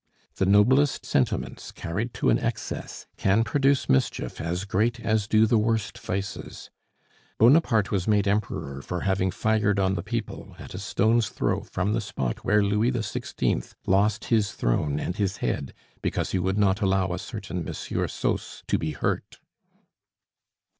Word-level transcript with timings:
The 0.37 0.47
noblest 0.47 1.05
sentiments, 1.05 1.71
carried 1.71 2.11
to 2.15 2.31
an 2.31 2.39
excess, 2.39 3.05
can 3.17 3.43
produce 3.43 3.87
mischief 3.87 4.41
as 4.41 4.65
great 4.65 4.99
as 4.99 5.27
do 5.27 5.45
the 5.45 5.59
worst 5.59 5.99
vices. 5.99 6.71
Bonaparte 7.37 7.91
was 7.91 8.07
made 8.07 8.27
Emperor 8.27 8.81
for 8.81 9.01
having 9.01 9.29
fired 9.29 9.77
on 9.79 9.93
the 9.93 10.01
people, 10.01 10.55
at 10.57 10.73
a 10.73 10.79
stone's 10.79 11.29
throw 11.29 11.61
from 11.61 11.93
the 11.93 12.01
spot 12.01 12.43
where 12.43 12.63
Louis 12.63 12.91
XVI. 12.91 13.71
lost 13.85 14.25
his 14.25 14.53
throne 14.53 14.99
and 14.99 15.17
his 15.17 15.37
head 15.37 15.71
because 16.01 16.31
he 16.31 16.39
would 16.39 16.57
not 16.57 16.81
allow 16.81 17.13
a 17.13 17.19
certain 17.19 17.63
Monsieur 17.63 18.07
Sauce 18.07 18.63
to 18.65 18.79
be 18.79 18.93
hurt. 18.93 19.37